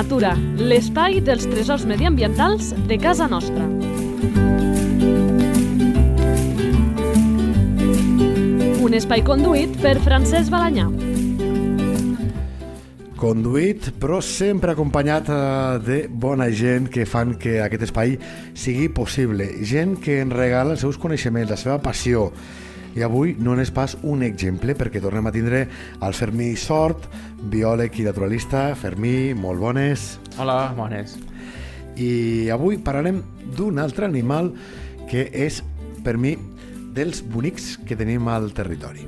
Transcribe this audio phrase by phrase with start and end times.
[0.00, 3.66] Natura, l'espai dels tresors mediambientals de casa nostra.
[8.80, 10.86] Un espai conduït per Francesc Balanyà.
[13.20, 15.44] Conduït, però sempre acompanyat eh,
[15.84, 18.16] de bona gent que fan que aquest espai
[18.56, 19.50] sigui possible.
[19.60, 22.30] Gent que ens regala els seus coneixements, la seva passió.
[22.90, 25.60] I avui no n'és pas un exemple, perquè tornem a tindre
[26.02, 27.06] el Fermí Sort,
[27.52, 28.70] biòleg i naturalista.
[28.74, 30.16] Fermí, molt bones.
[30.42, 31.14] Hola, bones.
[31.94, 33.22] I avui parlarem
[33.56, 34.50] d'un altre animal
[35.10, 35.60] que és,
[36.02, 36.34] per mi,
[36.96, 39.06] dels bonics que tenim al territori.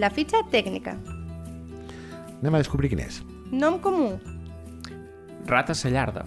[0.00, 0.96] La fitxa tècnica.
[2.40, 3.20] Anem a descobrir quin és.
[3.52, 4.14] Nom comú.
[5.50, 6.24] Rata cellarda.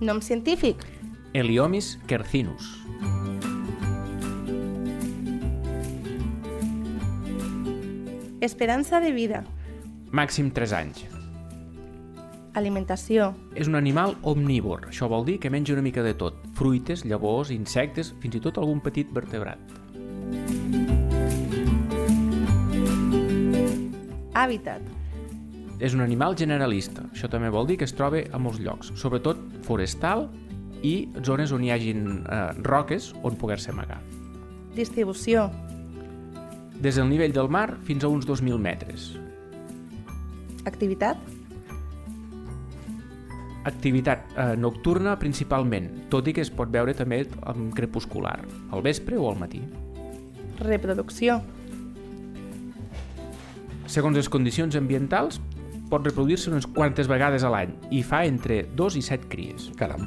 [0.00, 0.76] Nom científic.
[1.34, 2.84] Heliomis quercinus.
[8.40, 9.42] Esperança de vida.
[10.14, 11.02] Màxim 3 anys.
[12.54, 13.32] Alimentació.
[13.58, 14.86] És un animal omnívor.
[14.92, 16.38] Això vol dir que menja una mica de tot.
[16.54, 19.58] Fruites, llavors, insectes, fins i tot algun petit vertebrat.
[24.38, 24.97] Hàbitat.
[25.78, 27.04] És un animal generalista.
[27.12, 30.26] Això també vol dir que es troba a molts llocs, sobretot forestal
[30.82, 34.00] i zones on hi hagin eh, roques on poder-se amagar.
[34.74, 35.48] Distribució.
[36.78, 39.10] Des del nivell del mar fins a uns 2.000 metres.
[40.66, 41.18] Activitat.
[43.66, 48.38] Activitat eh, nocturna principalment, tot i que es pot veure també en crepuscular,
[48.70, 49.62] al vespre o al matí.
[50.58, 51.38] Reproducció.
[53.88, 55.38] Segons les condicions ambientals,
[55.88, 59.70] pot reproduir-se unes quantes vegades a l'any i fa entre 2 i 7 cries.
[59.78, 60.04] Caram.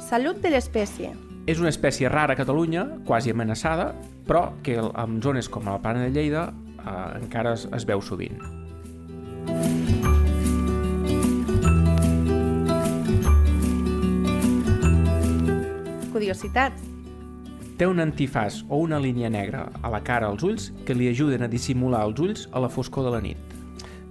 [0.00, 1.12] Salut de l'espècie.
[1.46, 3.92] És una espècie rara a Catalunya, quasi amenaçada,
[4.26, 8.40] però que en zones com la Plana de Lleida eh, encara es, es veu sovint.
[16.12, 16.88] Curiositats.
[17.80, 21.46] Té un antifàs o una línia negra a la cara als ulls que li ajuden
[21.46, 23.59] a dissimular els ulls a la foscor de la nit.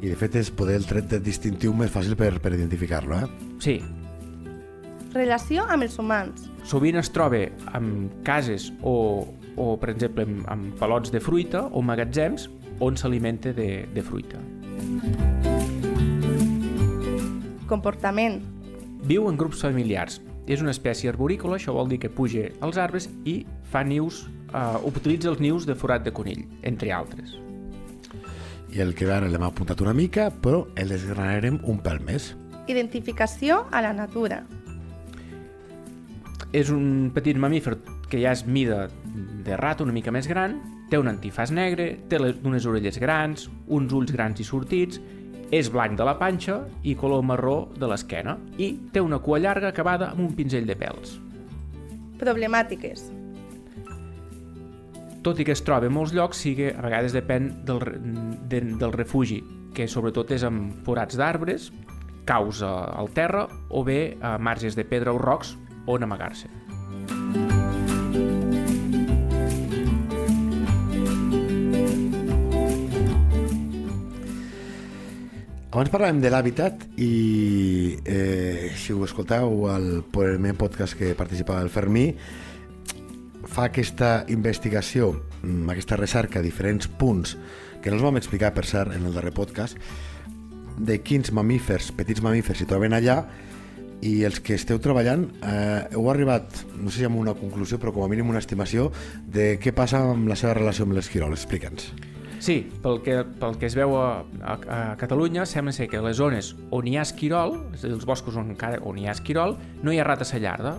[0.01, 3.49] I de fet és poder el tret de distintiu més fàcil per, per identificar-lo, eh?
[3.59, 3.79] Sí,
[5.13, 6.45] Relació amb els humans.
[6.63, 7.39] sovint es troba
[7.73, 9.25] en cases o,
[9.57, 12.45] o per exemple, en, en palots de fruita o magatzems
[12.79, 14.37] on s'alimenta de, de fruita.
[17.67, 18.39] Comportament.
[19.09, 20.21] Viu en grups familiars.
[20.49, 24.23] És una espècie arborícola, això vol dir que puja als arbres i fa nius,
[24.53, 27.35] eh, utilitza els nius de forat de conill, entre altres.
[28.69, 32.33] I el que ara l'hem apuntat una mica, però el desgranarem un pèl més.
[32.69, 34.43] Identificació a la natura.
[36.53, 37.77] És un petit mamífer
[38.09, 38.87] que ja és mida
[39.45, 40.57] de rata, una mica més gran,
[40.89, 45.01] té un antifàs negre, té les, unes orelles grans, uns ulls grans i sortits,
[45.49, 49.73] és blanc de la panxa i color marró de l'esquena i té una cua llarga
[49.73, 51.17] acabada amb un pinzell de pèls.
[52.21, 53.07] Problemàtiques.
[55.21, 57.83] Tot i que es troba en molts llocs, sí que a vegades depèn del,
[58.47, 59.41] de, del refugi,
[59.75, 61.69] que sobretot és amb forats d'arbres,
[62.29, 65.57] caus al terra o bé a marges de pedra o rocs
[65.89, 66.47] on amagar-se.
[75.69, 77.13] Abans parlàvem de l'hàbitat i
[78.03, 82.07] eh, si ho escolteu al primer podcast que participava el Fermí
[83.59, 85.11] fa aquesta investigació,
[85.43, 87.35] mm, aquesta recerca diferents punts
[87.81, 89.75] que no els vam explicar per cert en el darrer podcast
[90.77, 93.17] de quins mamífers, petits mamífers s'hi troben allà
[93.99, 97.91] i els que esteu treballant eh, heu arribat, no sé si amb una conclusió però
[97.91, 98.93] com a mínim una estimació
[99.27, 101.91] de què passa amb la seva relació amb l'esquirol, explica'ns.
[102.39, 106.15] Sí, pel que, pel que es veu a, a, a Catalunya, sembla ser que les
[106.15, 109.17] zones on hi ha esquirol, és a dir, els boscos on, encara, on hi ha
[109.19, 110.77] esquirol, no hi ha rata cellarda,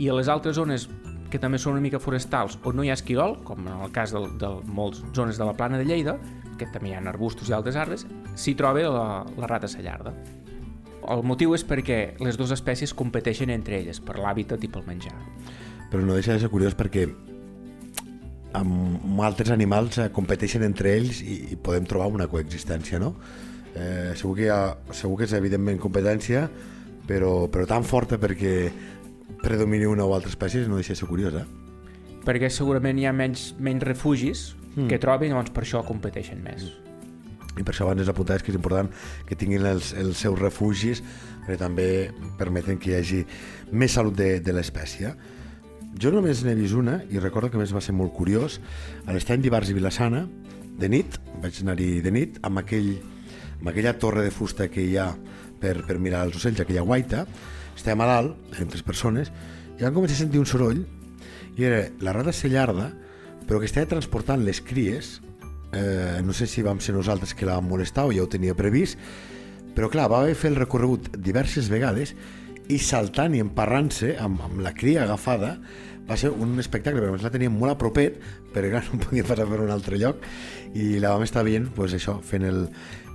[0.00, 0.88] i a les altres zones
[1.32, 4.12] que també són una mica forestals on no hi ha esquirol, com en el cas
[4.12, 6.18] de, de moltes zones de la plana de Lleida,
[6.60, 8.04] que també hi ha arbustos i altres arbres,
[8.36, 9.06] s'hi troba la,
[9.40, 10.12] la rata cellarda.
[11.10, 15.16] El motiu és perquè les dues espècies competeixen entre elles, per l'hàbitat i pel menjar.
[15.90, 17.02] però no deixa de ser curiós perquè
[18.56, 23.14] amb altres animals eh, competeixen entre ells i, i podem trobar una coexistència, no?
[23.74, 26.46] Eh, segur, que ha, segur que és evidentment competència,
[27.08, 28.54] però, però tan forta perquè
[29.42, 31.46] predomini una o altra espècie no deixa de ser curiós, eh?
[32.22, 34.88] Perquè segurament hi ha menys, menys refugis Mm.
[34.88, 36.70] que troben, llavors per això competeixen més.
[37.58, 38.88] I per això abans es apuntaves que és important
[39.28, 41.02] que tinguin els, els seus refugis
[41.42, 41.86] perquè també
[42.38, 43.18] permeten que hi hagi
[43.72, 45.12] més salut de, de l'espècie.
[46.00, 48.60] Jo només n'he vist una i recordo que més va ser molt curiós
[49.04, 50.24] a l'estany d'Ibars i Vilassana
[50.80, 52.94] de nit, vaig anar-hi de nit, amb, aquell,
[53.60, 55.10] amb aquella torre de fusta que hi ha
[55.62, 57.24] per, per mirar els ocells, aquella guaita,
[57.76, 59.32] estàvem a dalt, amb tres persones,
[59.78, 60.82] i vam començar a sentir un soroll,
[61.56, 62.90] i era la rata cellarda,
[63.46, 65.18] però que estava transportant les cries,
[65.72, 68.56] eh, no sé si vam ser nosaltres que la vam molestar o ja ho tenia
[68.58, 68.98] previst,
[69.76, 72.12] però clar, va haver fer el recorregut diverses vegades
[72.70, 75.56] i saltant i emparrant-se amb, amb la cria agafada
[76.08, 78.18] va ser un espectacle, més la teníem molt a propet,
[78.52, 80.22] perquè clar, no podia passar per un altre lloc,
[80.74, 82.64] i la vam estar veient, pues, això, fent el,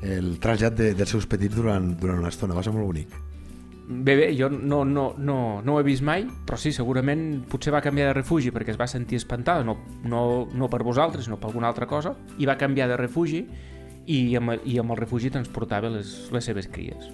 [0.06, 3.18] el trasllat de, dels seus petits durant, durant una estona, va ser molt bonic.
[3.88, 7.72] Bé, bé, jo no, no, no, no ho he vist mai, però sí, segurament potser
[7.72, 11.40] va canviar de refugi perquè es va sentir espantada, no, no, no per vosaltres, sinó
[11.40, 13.46] per alguna altra cosa, i va canviar de refugi
[14.12, 17.08] i amb, i amb el refugi transportava les, les seves cries.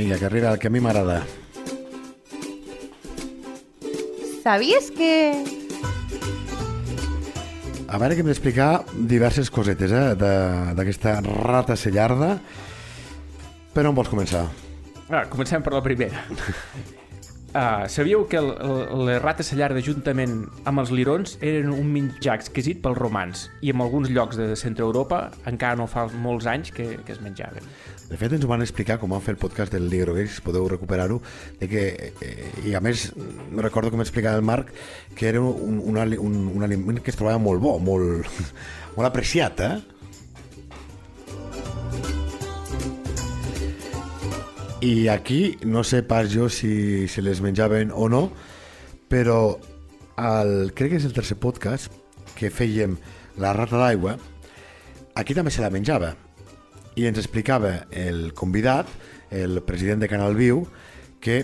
[0.00, 1.26] Vinga, que arriba el que a mi m'agrada.
[4.42, 5.44] ¿Sabías que
[7.86, 12.38] A veure que hem d'explicar diverses cosetes eh, de- d'aquesta rata cellarda.
[13.74, 14.46] Per on vols començar?
[15.10, 16.24] Ah, comencem per la primera.
[17.50, 22.36] Uh, sabíeu que el, el, les rates cellarda juntament amb els lirons eren un menjar
[22.38, 26.70] exquisit pels romans i en alguns llocs de centre Europa encara no fa molts anys
[26.70, 27.66] que, que es menjaven.
[28.06, 31.18] De fet, ens van explicar com van fer el podcast del Ligro Games, podeu recuperar-ho,
[31.58, 31.84] de que,
[32.22, 33.08] eh, i a més,
[33.58, 34.70] recordo com explicava el Marc,
[35.18, 38.30] que era un, un, un, un aliment que es trobava molt bo, molt,
[38.96, 39.99] molt apreciat, eh?
[44.80, 48.30] I aquí, no sé pas jo si se les menjaven o no,
[49.12, 49.58] però
[50.16, 51.92] el, crec que és el tercer podcast
[52.32, 52.94] que fèiem
[53.42, 54.14] la rata d'aigua,
[55.20, 56.14] aquí també se la menjava.
[56.96, 58.88] I ens explicava el convidat,
[59.28, 60.62] el president de Canal Viu,
[61.20, 61.42] que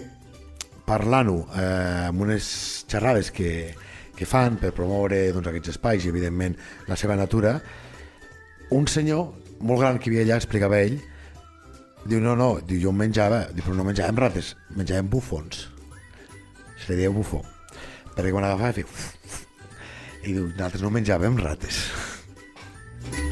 [0.88, 2.48] parlant-ho eh, amb unes
[2.88, 3.74] xerrades que,
[4.16, 6.56] que fan per promoure doncs, aquests espais i, evidentment,
[6.88, 7.58] la seva natura,
[8.72, 10.96] un senyor molt gran que hi havia allà explicava ell,
[12.08, 15.66] diu, no, no, diu, jo menjava, diu, però no menjàvem rates, menjàvem bufons.
[16.82, 17.42] Se li deia bufó.
[18.16, 18.88] Perquè quan agafava feia...
[18.88, 19.42] uf, uf.
[20.26, 21.80] I diu, nosaltres no menjàvem rates.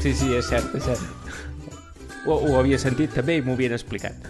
[0.01, 1.03] Sí, sí, és cert, és cert.
[2.25, 4.29] Ho, ho havia sentit també i m'ho havien explicat.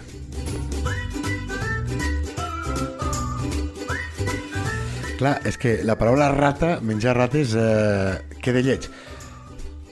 [5.16, 8.88] Clar, és que la paraula rata, menjar rates, eh, queda lleig.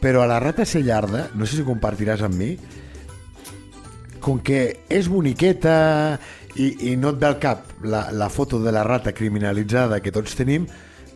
[0.03, 2.51] Però a la rata cellarda, no sé si compartiràs amb mi,
[4.25, 5.77] com que és boniqueta
[6.57, 10.13] i, i no et ve al cap la, la foto de la rata criminalitzada que
[10.15, 10.65] tots tenim,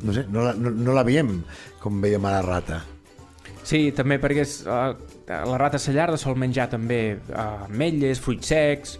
[0.04, 1.38] no sé, no la, no, no la veiem
[1.80, 2.82] com veiem a la rata.
[3.68, 4.92] Sí, també perquè és, uh,
[5.28, 8.98] la rata cellarda sol menjar també uh, ametlles, fruits secs...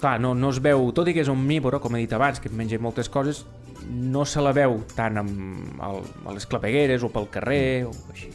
[0.00, 2.48] Clar, no, no es veu, tot i que és omnívora, com he dit abans, que
[2.56, 3.42] menja moltes coses,
[3.84, 8.30] no se la veu tant amb el, a les clapegueres o pel carrer o així.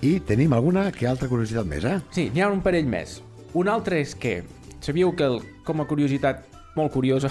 [0.00, 1.98] I tenim alguna que altra curiositat més, eh?
[2.16, 3.18] Sí, n'hi ha un parell més.
[3.54, 4.42] Un altre és que,
[4.82, 6.44] sabíeu que, el, com a curiositat
[6.74, 7.30] molt curiosa,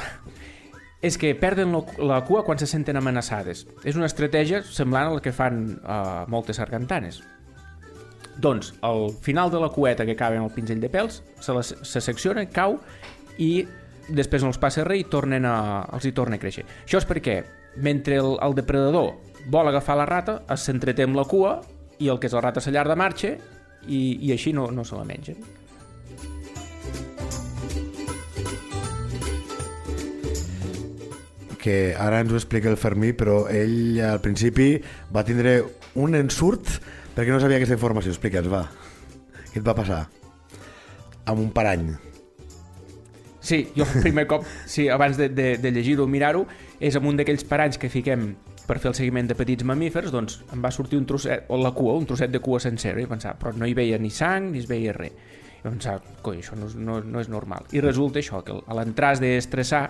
[1.07, 3.65] és que perden la, cua quan se senten amenaçades.
[3.83, 7.19] És una estratègia semblant a la que fan uh, moltes sargantanes.
[8.39, 11.61] Doncs, al final de la cueta que acaba en el pinzell de pèls, se, la,
[11.63, 12.79] se secciona, cau
[13.37, 13.65] i
[14.07, 15.57] després no els passa res i tornen a,
[15.93, 16.63] els hi torna a créixer.
[16.85, 17.41] Això és perquè,
[17.83, 19.13] mentre el, el depredador
[19.51, 21.57] vol agafar la rata, es s'entreté amb la cua
[21.99, 23.35] i el que és la rata cellarda marxa
[23.87, 25.37] i, i així no, no se la mengen.
[31.63, 34.75] Que ara ens ho explica el Fermí, però ell al principi
[35.15, 35.61] va tindre
[35.95, 36.67] un ensurt
[37.15, 38.11] perquè no sabia aquesta informació.
[38.11, 38.65] Explica'ns, va.
[39.53, 40.01] Què et va passar?
[41.29, 41.93] Amb un parany.
[43.43, 46.45] Sí, jo el primer cop, sí, abans de, de, de llegir-ho mirar-ho,
[46.83, 48.33] és amb un d'aquells paranys que fiquem
[48.67, 51.73] per fer el seguiment de petits mamífers, doncs em va sortir un trosset, o la
[51.75, 54.63] cua, un trosset de cua sencera, i pensava, però no hi veia ni sang ni
[54.63, 55.15] es veia res.
[55.59, 57.67] I pensava, coi, això no, no, no és normal.
[57.75, 59.85] I resulta això, que a l'entrar has d'estressar,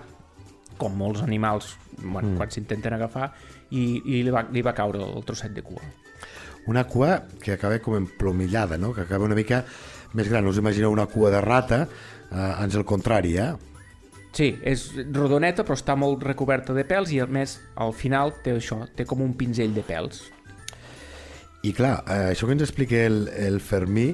[0.77, 2.37] com molts animals bueno, mm.
[2.37, 3.31] quan s'intenten agafar,
[3.71, 5.83] i, i li, va, li va caure el trosset de cua.
[6.69, 8.93] Una cua que acaba com emplomillada, no?
[8.93, 9.63] que acaba una mica
[10.13, 10.47] més gran.
[10.47, 11.83] Us imagineu una cua de rata,
[12.29, 13.51] eh, ans el contrari, eh?
[14.33, 18.55] Sí, és rodoneta però està molt recoberta de pèls i a més al final té
[18.57, 20.23] això, té com un pinzell de pèls.
[21.63, 24.09] I clar, eh, això que ens explica el, el Fermí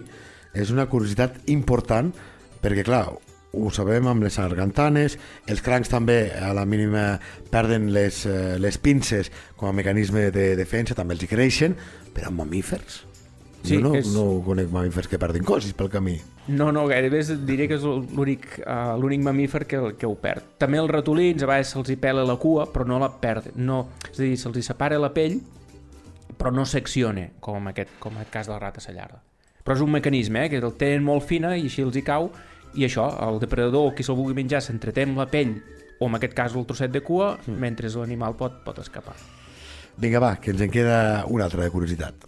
[0.53, 2.11] és una curiositat important
[2.59, 3.05] perquè, clar,
[3.53, 5.17] ho sabem amb les sargantanes,
[5.49, 10.55] els crancs també a la mínima perden les, eh, les pinces com a mecanisme de
[10.55, 11.75] defensa, també els hi creixen,
[12.13, 13.05] però amb mamífers?
[13.63, 16.19] Sí, jo no, és- no conec mamífers que perdin cossis pel camí.
[16.47, 20.45] No, no, gairebé diré que és l'únic uh, l'únic mamífer que, que ho perd.
[20.57, 23.53] També els ratolins, a vegades se'ls hi pela la cua, però no la perden.
[23.57, 25.41] No, és a dir, se'ls hi separa la pell,
[26.39, 29.19] però no secciona, com en aquest, com en el cas de la rata sallarda.
[29.63, 32.31] Però és un mecanisme, eh, que el tenen molt fina i així els hi cau,
[32.77, 35.55] i això, el depredador, qui se'l vulgui menjar, s'entreté amb la pell,
[35.99, 37.59] o en aquest cas el trosset de cua, mm.
[37.59, 39.15] mentre l'animal pot, pot escapar.
[39.99, 42.27] Vinga, va, que ens en queda una altra de curiositat.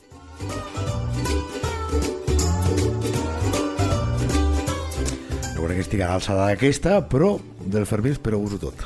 [5.55, 8.83] No crec que estigui a l'alçada d'aquesta, però del Fermí espero uso tot.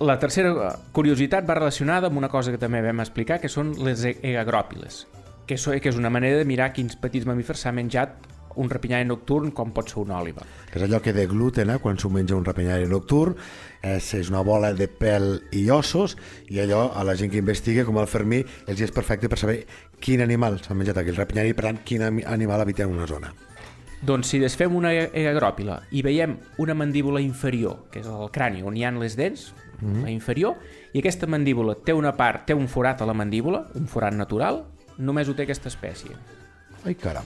[0.00, 3.74] La tercera eh, curiositat va relacionada amb una cosa que també vam explicar, que són
[3.84, 5.04] les egagròpiles,
[5.46, 8.18] que, que és una manera de mirar quins petits mamífers s'ha menjat
[8.58, 10.44] un rapinyari nocturn com pot ser una òliba.
[10.68, 13.36] Que és allò que de gluten, eh, quan s'ho menja un rapinyari nocturn,
[13.82, 16.16] és, és una bola de pèl i ossos,
[16.50, 19.60] i allò a la gent que investiga, com el Fermí, els és perfecte per saber
[20.00, 23.32] quin animal s'ha menjat aquell rapinyari, i per tant, quin animal habita en una zona.
[23.98, 28.76] Doncs si desfem una egagròpila i veiem una mandíbula inferior, que és el crani on
[28.78, 30.02] hi ha les dents, mm -hmm.
[30.02, 30.54] la inferior,
[30.92, 34.64] i aquesta mandíbula té una part, té un forat a la mandíbula, un forat natural,
[34.98, 36.16] només ho té aquesta espècie.
[36.84, 37.24] Ai, caram.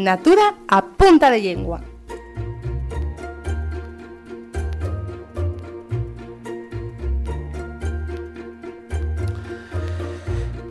[0.00, 1.82] Natura a punta de llengua.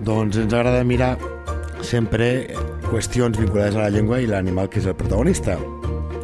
[0.09, 1.19] Doncs ens agrada mirar
[1.85, 2.49] sempre
[2.87, 5.53] qüestions vinculades a la llengua i l'animal que és el protagonista.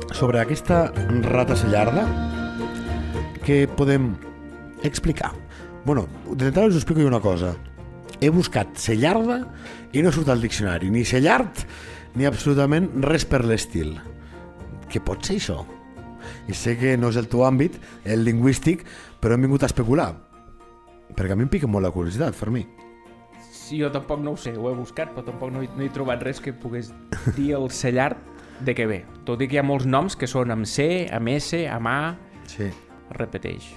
[0.10, 0.88] Sobre aquesta
[1.28, 2.08] rata cellarda,
[3.46, 4.16] què podem
[4.82, 5.36] explicar?
[5.86, 7.52] bueno, d'entrada us explico una cosa.
[8.18, 9.44] He buscat cellarda
[9.94, 11.62] i no surt al diccionari, ni cellard
[12.18, 14.00] ni absolutament res per l'estil.
[14.90, 15.60] Què pot ser això?
[16.50, 18.82] I sé que no és el teu àmbit, el lingüístic,
[19.22, 20.10] però hem vingut a especular.
[21.14, 22.66] Perquè a mi em pica molt la curiositat, Fermí.
[23.66, 25.90] Sí, jo tampoc no ho sé, ho he buscat, però tampoc no he, no he
[25.94, 26.92] trobat res que pogués
[27.38, 28.20] dir el cellart
[28.68, 29.00] de què ve.
[29.26, 31.98] Tot i que hi ha molts noms que són amb C, amb S, amb A,
[32.52, 32.70] Sí.
[33.18, 33.72] repeteix.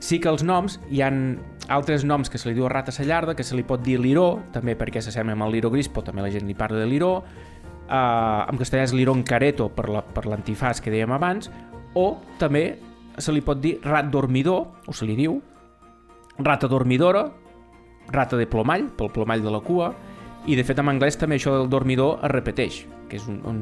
[0.00, 1.38] Sí que els noms, hi han
[1.70, 4.74] altres noms que se li diu rata cellarda, que se li pot dir liró, també
[4.78, 7.12] perquè s'assembla amb el liró gris, però també la gent li parla de liró.
[7.90, 11.50] Uh, en castellà és lirón careto per la- per l'antifàs que dèiem abans,
[11.94, 12.64] o també
[13.20, 15.40] se li pot dir rat dormidor, o se li diu,
[16.38, 17.26] rata dormidora,
[18.10, 19.92] rata de plomall, pel plomall de la cua,
[20.48, 23.60] i de fet en anglès també això del dormidor es repeteix, que és un, un,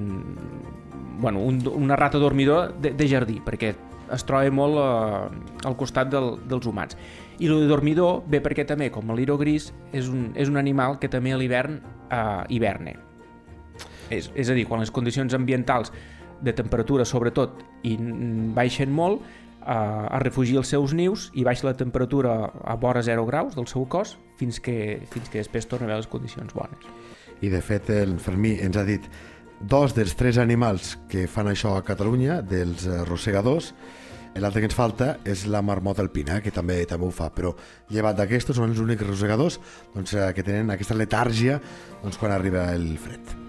[1.18, 3.74] bueno, un, una rata dormidora de, de jardí, perquè
[4.14, 6.96] es troba molt eh, al costat del, dels humans.
[7.38, 11.10] I el dormidor ve perquè també, com l'iro gris, és un, és un animal que
[11.12, 12.96] també a l'hivern eh, hiverne.
[14.08, 15.92] És, és a dir, quan les condicions ambientals
[16.42, 17.96] de temperatura, sobretot, i
[18.54, 19.22] baixen molt,
[19.68, 23.66] eh, es refugia als seus nius i baixa la temperatura a vora 0 graus del
[23.66, 26.88] seu cos fins que, fins que després torna a haver les condicions bones.
[27.42, 29.04] I de fet el Fermí ens ha dit
[29.60, 33.72] dos dels tres animals que fan això a Catalunya, dels eh, rosegadors,
[34.38, 37.54] l'altre que ens falta és la marmota alpina, que també també ho fa, però
[37.90, 39.58] llevat d'aquestos són els únics rosegadors
[39.94, 41.58] doncs, eh, que tenen aquesta letàrgia
[42.04, 43.47] doncs, quan arriba el fred.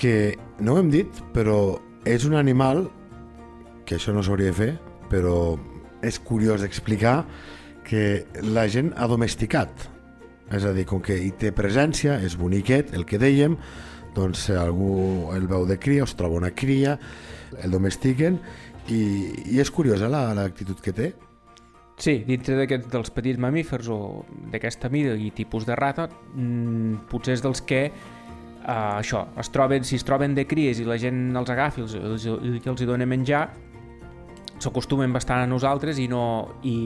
[0.00, 1.76] Que no ho hem dit, però
[2.08, 2.86] és un animal
[3.84, 4.70] que això no s'hauria de fer,
[5.12, 5.58] però
[6.06, 7.18] és curiós d'explicar
[7.84, 9.88] que la gent ha domesticat.
[10.50, 13.58] És a dir, com que hi té presència, és boniquet, el que dèiem,
[14.16, 16.96] doncs algú el veu de cria, es troba una cria,
[17.62, 18.40] el domestiquen,
[18.90, 19.02] i,
[19.52, 21.10] i és curiosa la- l'actitud que té.
[22.00, 27.36] Sí, dintre d'aquests dels petits mamífers o d'aquesta mida i tipus de rata, mmm, potser
[27.36, 27.90] és dels que
[28.70, 31.96] uh, això, es troben, si es troben de cries i la gent els agafi els,
[31.98, 33.48] els, els, els hi dona menjar,
[34.60, 36.22] s'acostumen bastant a nosaltres i no...
[36.62, 36.76] I,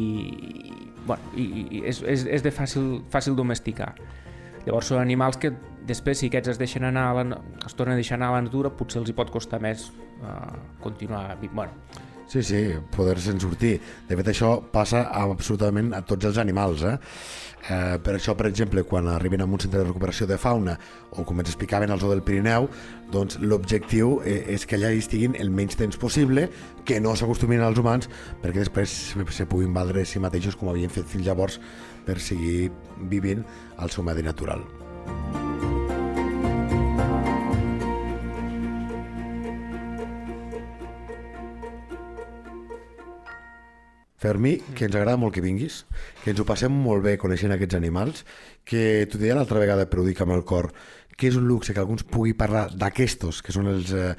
[0.65, 3.93] i, bueno, i, i és, és, és de fàcil, fàcil domesticar.
[4.65, 5.51] Llavors són animals que
[5.85, 8.45] després si aquests es deixen anar a la, es tornen a deixar anar a la
[8.47, 9.91] natura potser els hi pot costar més
[10.23, 11.37] uh, continuar...
[11.45, 11.75] Bueno,
[12.27, 12.61] Sí, sí,
[12.97, 13.79] poder-se'n sortir.
[14.09, 16.83] De fet, això passa absolutament a tots els animals.
[16.89, 16.95] Eh?
[17.65, 20.77] Eh, per això, per exemple, quan arriben a un centre de recuperació de fauna
[21.13, 22.69] o com ens explicaven al zoo del Pirineu,
[23.13, 26.49] doncs l'objectiu eh, és que allà estiguin el menys temps possible,
[26.85, 28.11] que no s'acostumin als humans,
[28.43, 31.61] perquè després se puguin valdre si mateixos com havien fet fins llavors
[32.05, 32.73] per seguir
[33.09, 33.45] vivint
[33.79, 34.84] al seu medi natural.
[44.25, 45.83] Fermi, que ens agrada molt que vinguis,
[46.23, 48.23] que ens ho passem molt bé coneixent aquests animals,
[48.65, 50.71] que t'ho deia l'altra vegada, però ho dic amb el cor,
[51.15, 54.15] que és un luxe que alguns pugui parlar d'aquestos, que són els eh,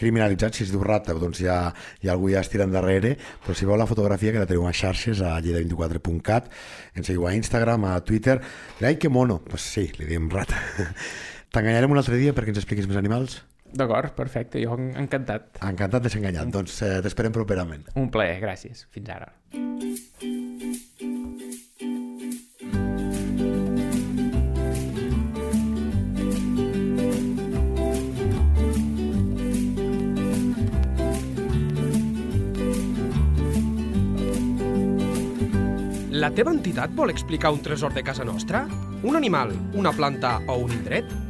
[0.00, 1.58] criminalitzats, si es diu rata, doncs ja,
[2.00, 3.12] ja algú ja es tira endarrere,
[3.44, 6.48] però si veu la fotografia que la teniu a xarxes, a lleida24.cat,
[6.96, 8.40] ens seguiu a Instagram, a Twitter,
[8.80, 10.56] ai que mono, doncs pues sí, li diem rata.
[11.52, 13.42] T'enganyarem un altre dia perquè ens expliquis més animals?
[13.72, 15.60] D'acord, perfecte, jo encantat.
[15.62, 17.86] Encantat de ser enganyat, doncs eh, t'esperem properament.
[18.00, 18.86] Un plaer, gràcies.
[18.90, 19.30] Fins ara.
[36.20, 38.66] La teva entitat vol explicar un tresor de casa nostra?
[39.08, 41.29] Un animal, una planta o un indret?